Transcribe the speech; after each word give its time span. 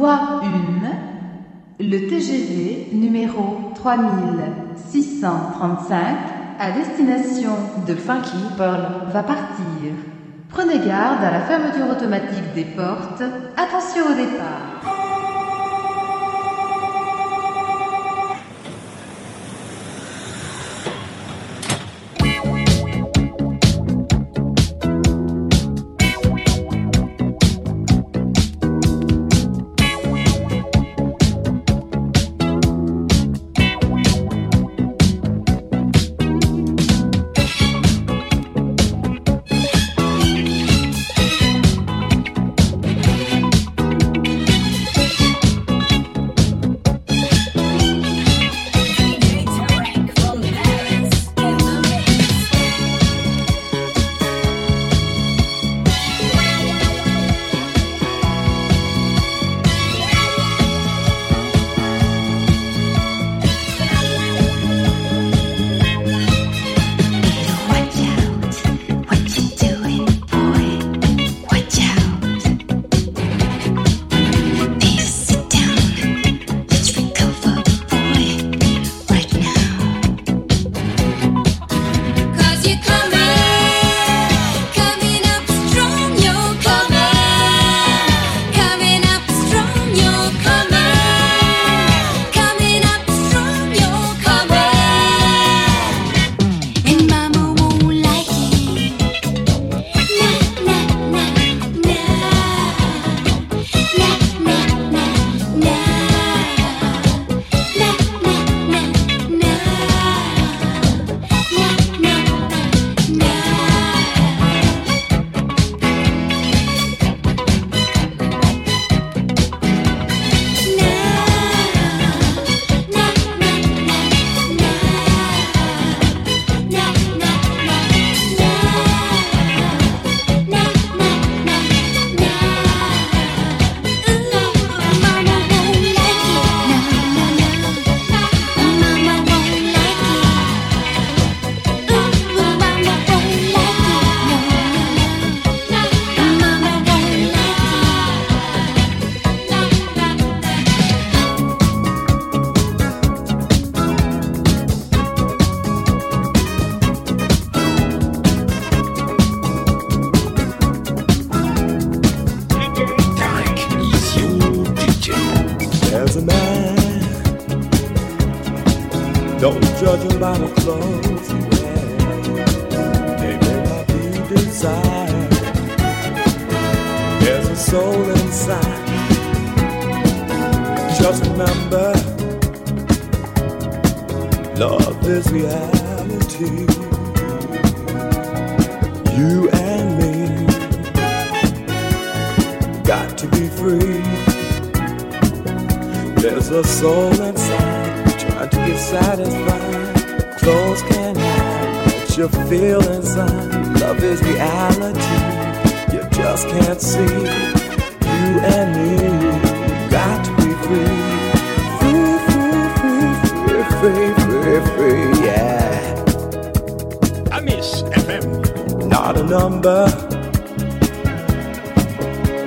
Voie 0.00 0.40
1. 0.42 0.48
Le 1.78 2.08
TGV 2.08 2.88
numéro 2.94 3.70
3635 3.74 6.16
à 6.58 6.70
destination 6.70 7.52
de 7.86 7.94
Funky 7.94 8.38
va 8.56 9.22
partir. 9.22 9.92
Prenez 10.48 10.78
garde 10.78 11.22
à 11.22 11.30
la 11.30 11.42
fermeture 11.42 11.90
automatique 11.90 12.54
des 12.54 12.64
portes. 12.64 13.22
Attention 13.58 14.06
au 14.10 14.14
départ. 14.14 14.89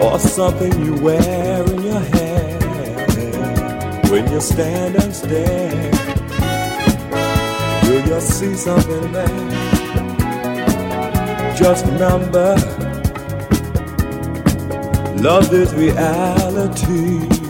or 0.03 0.19
something 0.19 0.73
you 0.85 0.95
wear 0.95 1.63
in 1.63 1.81
your 1.81 1.99
hair 1.99 2.59
when 4.11 4.29
you 4.31 4.41
stand 4.41 4.95
and 4.95 5.15
stare. 5.15 5.91
Will 7.83 8.05
you 8.07 8.19
see 8.19 8.53
something 8.55 9.11
there? 9.13 9.51
Just 11.55 11.85
remember, 11.85 12.55
love 15.21 15.53
is 15.53 15.73
reality. 15.73 17.42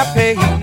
I 0.00 0.14
pay. 0.14 0.59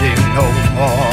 You 0.00 0.14
no 0.32 0.44
more. 0.76 1.07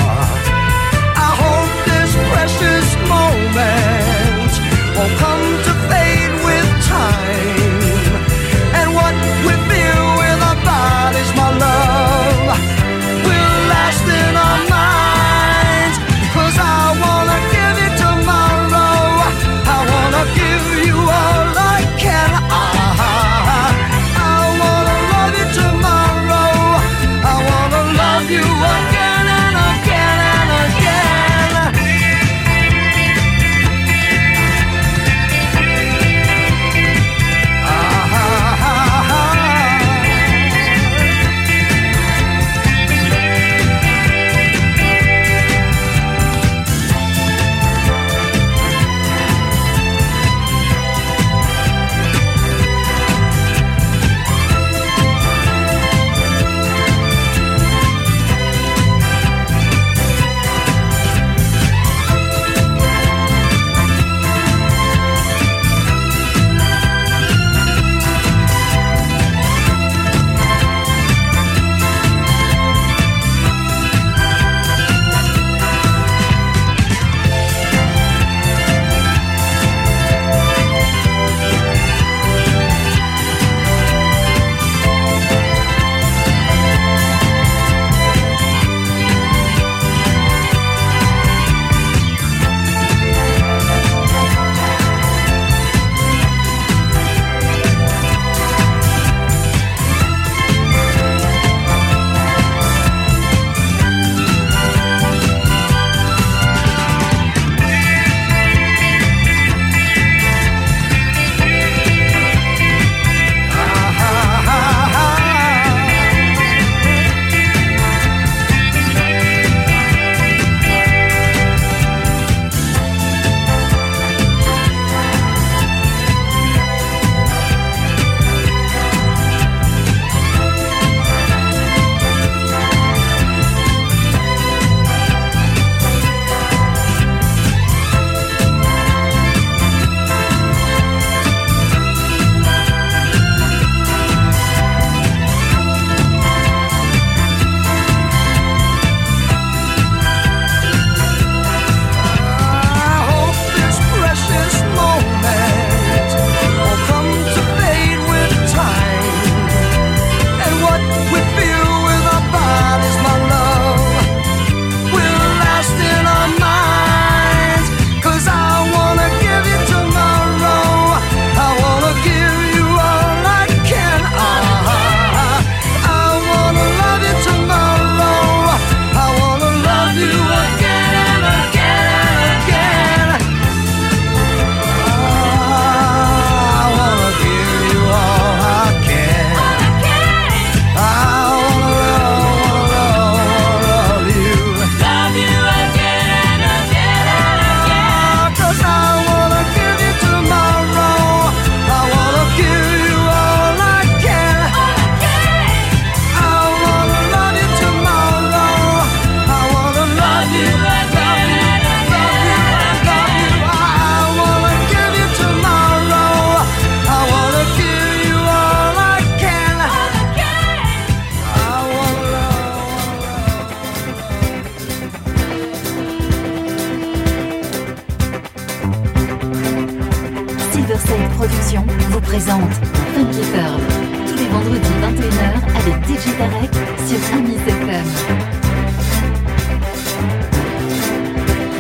Productions 231.28 231.66
vous 231.90 232.02
présente 232.02 232.54
Funky 232.94 233.22
Pearl. 233.34 233.60
Tous 234.08 234.16
les 234.16 234.28
vendredis 234.28 234.76
21h 234.80 235.34
avec 235.58 235.74
DJ 235.88 236.16
Tarek 236.20 236.54
sur 236.86 237.00
Amis 237.18 237.40
FM. 237.48 237.88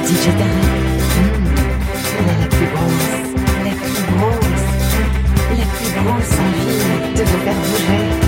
DJ 0.04 0.25
Tarek, 0.38 0.69
hmm, 1.17 1.45
la 2.41 2.47
plus 2.47 2.67
grosse, 2.75 3.10
la 3.63 3.71
plus 3.71 4.04
grosse, 4.13 4.65
la 5.49 5.65
plus 5.65 5.91
grosse 5.99 6.34
envie 6.45 7.15
de 7.15 7.23
vous 7.23 7.39
faire 7.39 7.56
bouger. 7.56 8.25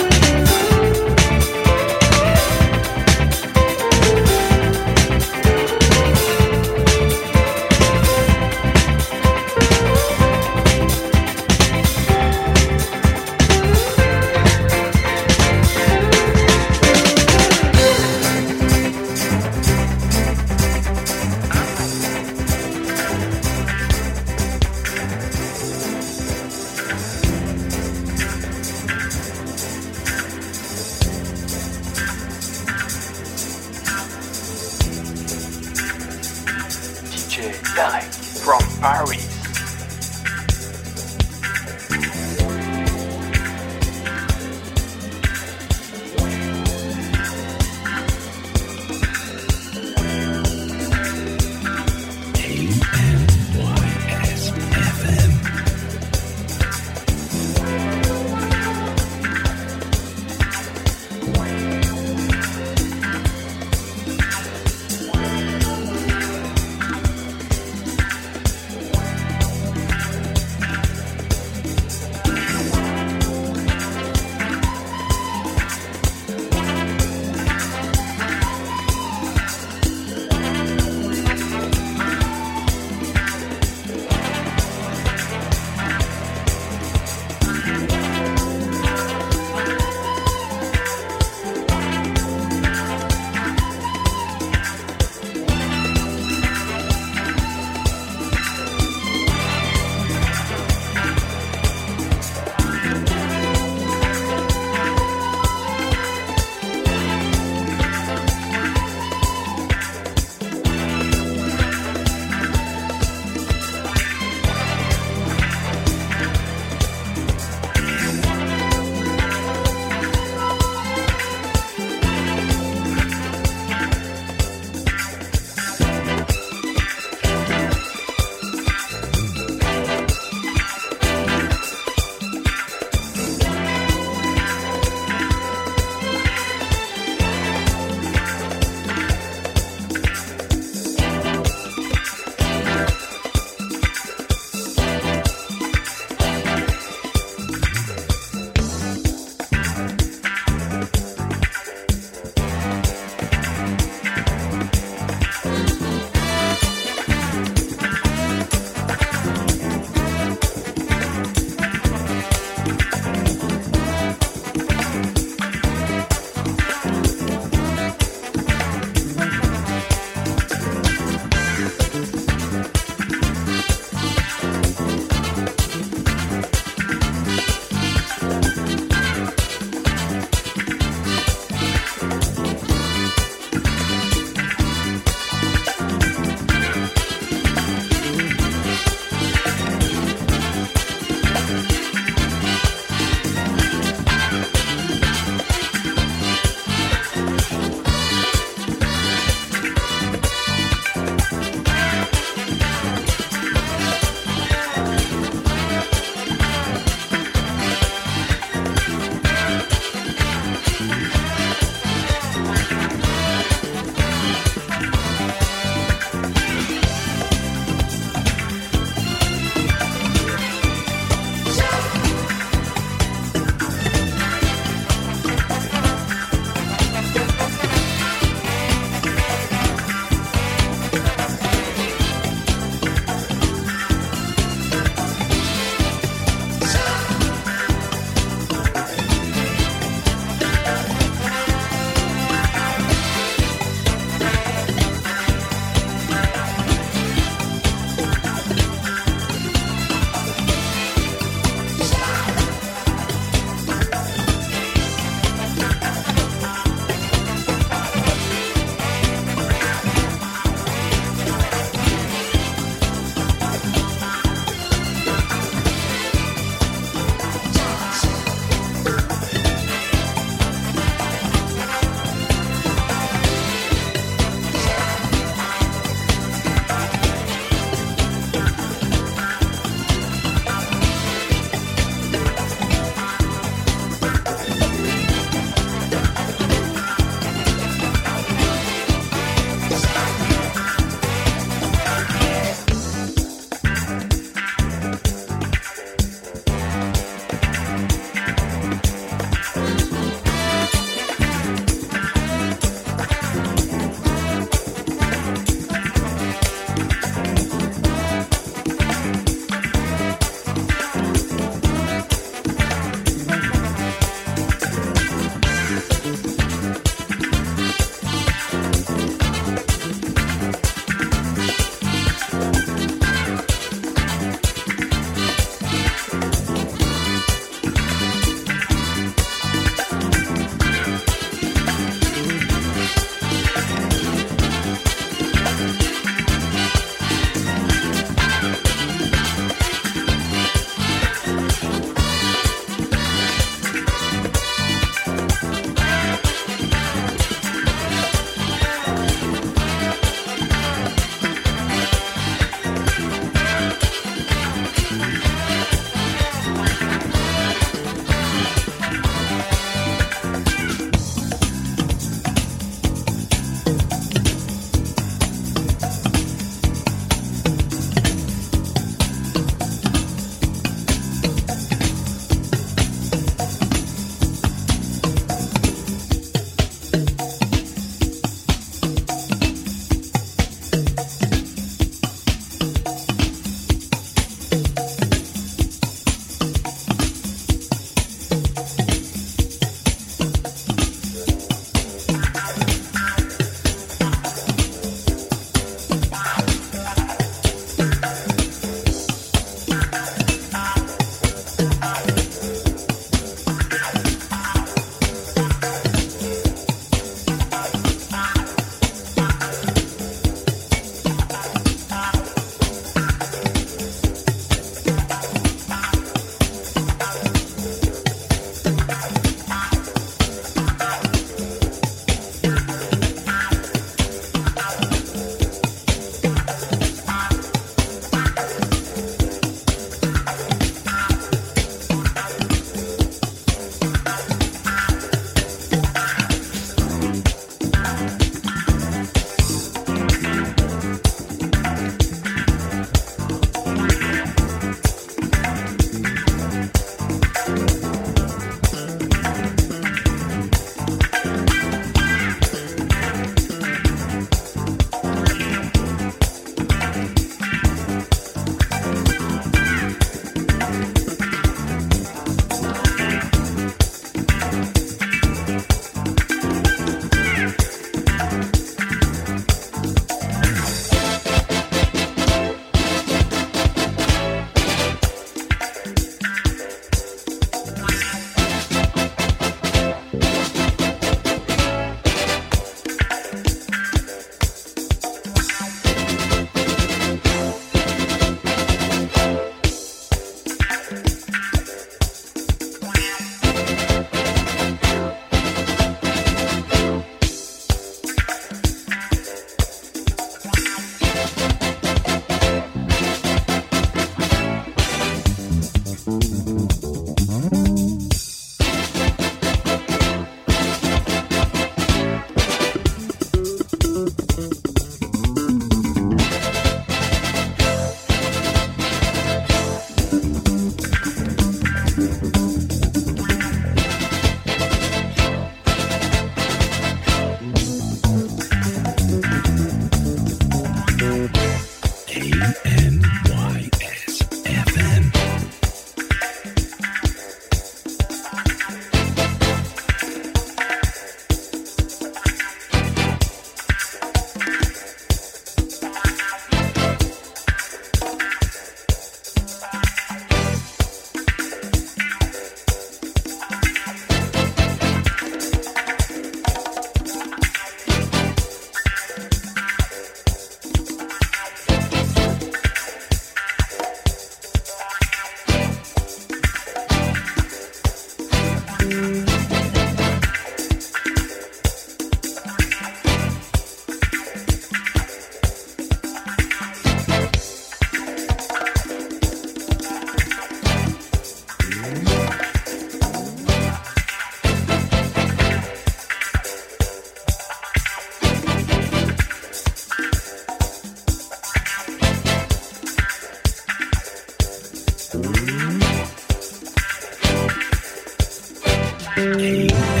day. 599.51 600.00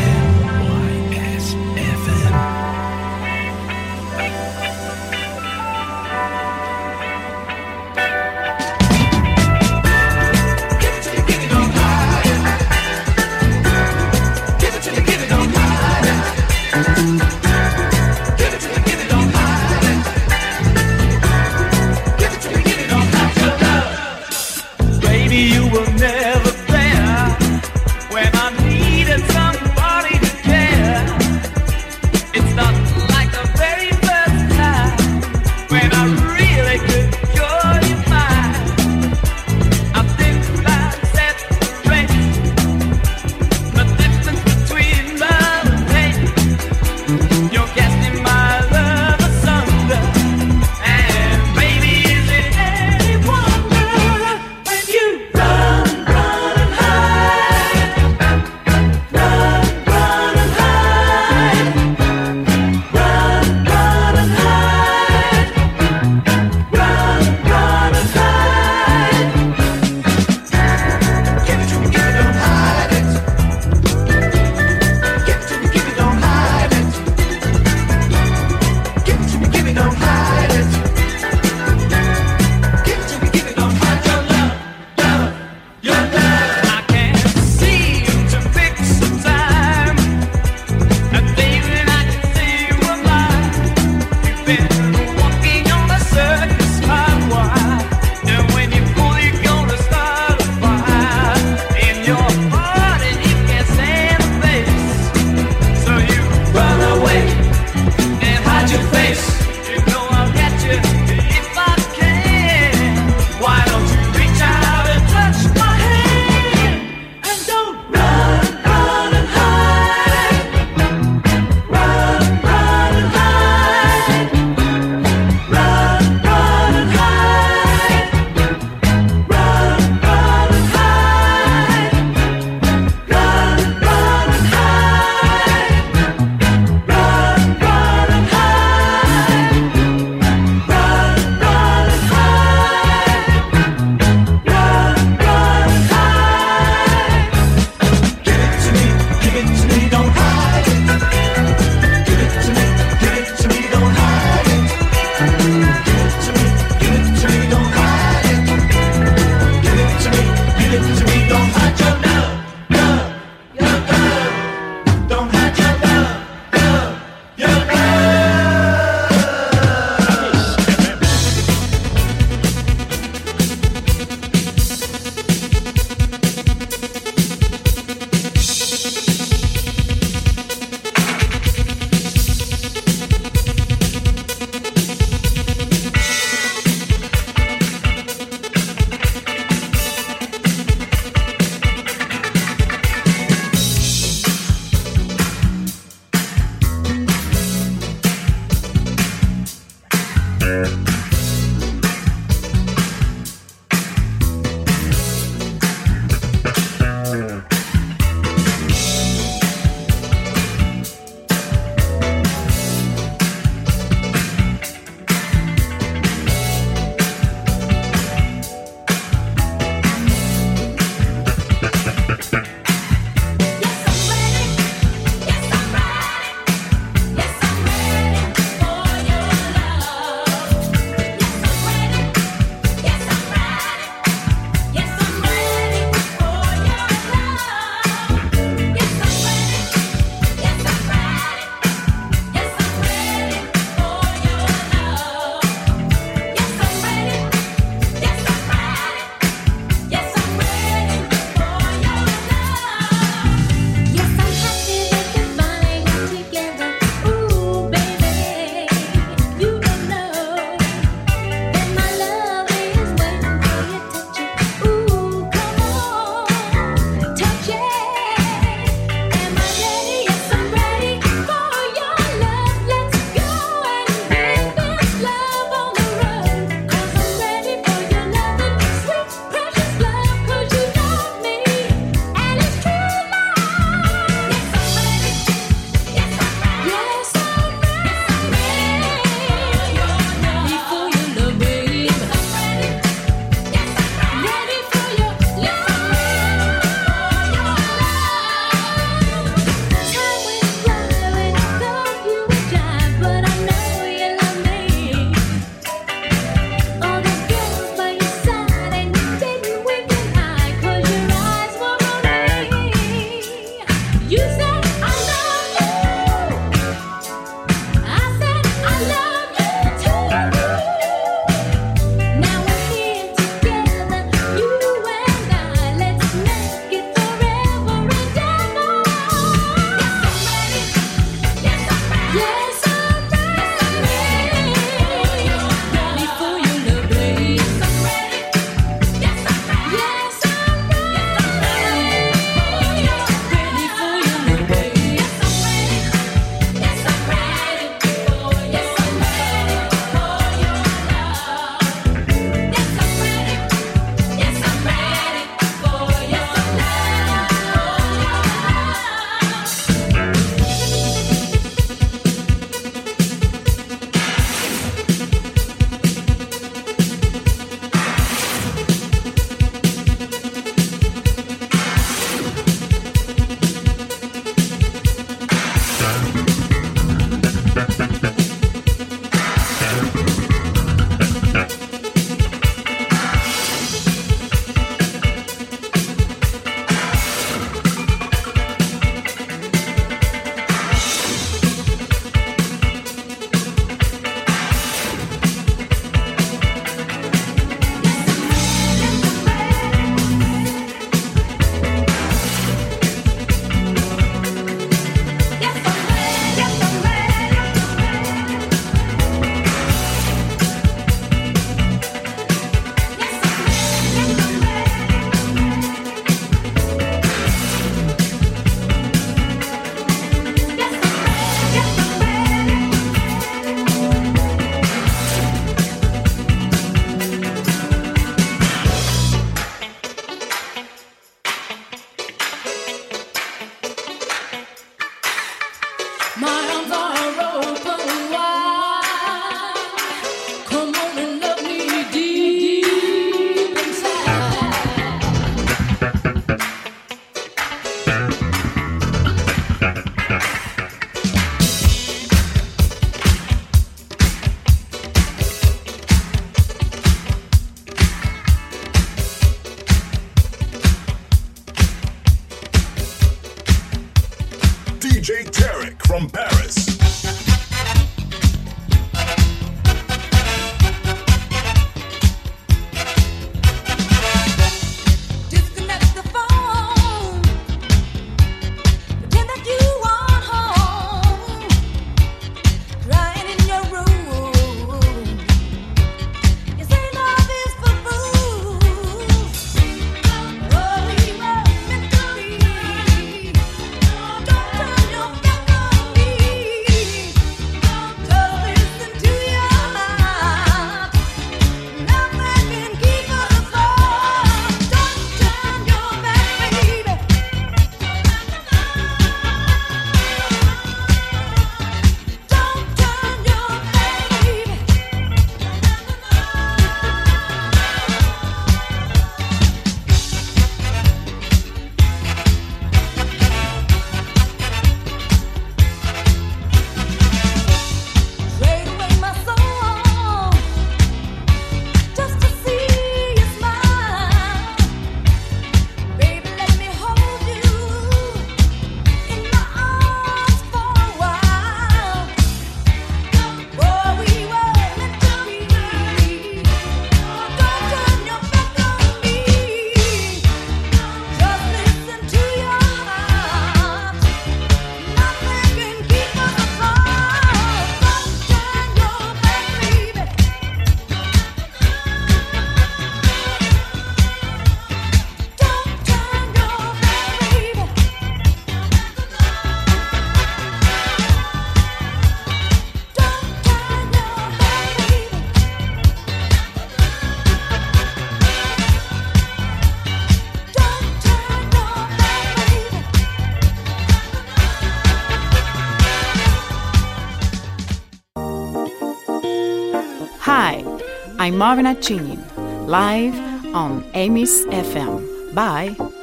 I'm 591.21 591.37
Marina 591.37 591.75
Chinin, 591.75 592.19
live 592.65 593.13
on 593.53 593.85
Amis 593.93 594.43
FM. 594.45 595.35
Bye. 595.35 595.75
Ooh, 595.79 595.93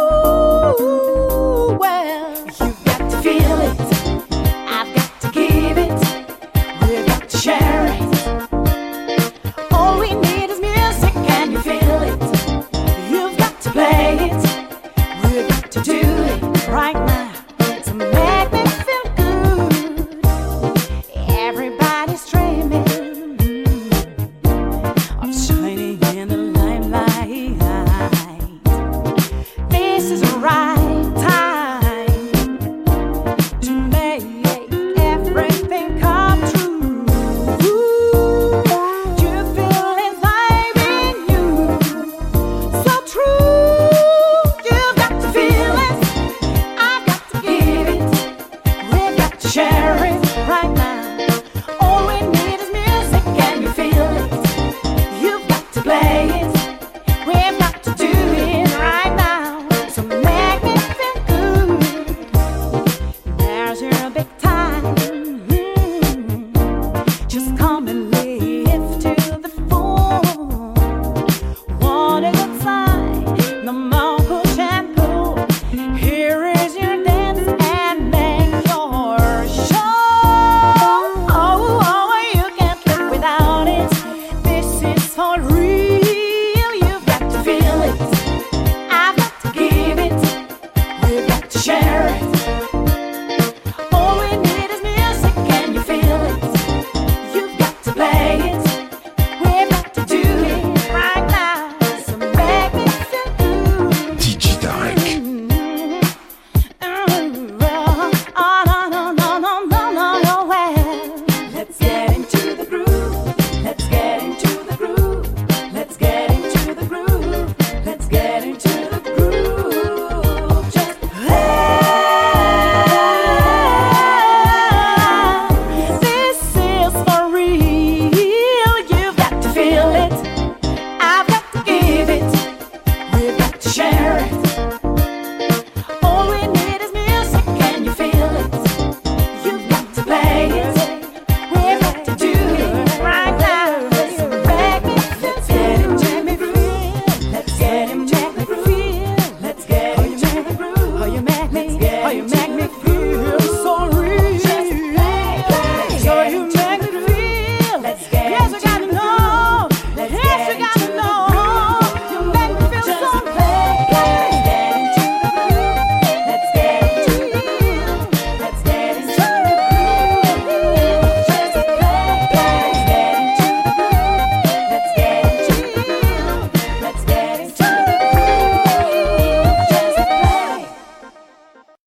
ooh, 0.00 0.80
ooh, 0.80 1.76
well. 1.78 2.19